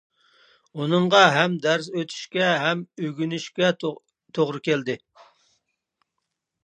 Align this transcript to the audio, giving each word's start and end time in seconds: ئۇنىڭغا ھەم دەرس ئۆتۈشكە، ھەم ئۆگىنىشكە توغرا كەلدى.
ئۇنىڭغا 0.77 1.19
ھەم 1.35 1.57
دەرس 1.65 1.89
ئۆتۈشكە، 1.99 2.47
ھەم 2.63 2.81
ئۆگىنىشكە 3.03 3.69
توغرا 3.85 4.63
كەلدى. 4.71 4.97